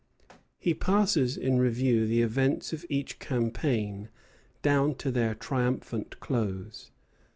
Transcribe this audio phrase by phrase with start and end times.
[0.57, 4.09] He passes in review the events of each campaign
[4.63, 6.89] down to their triumphant close.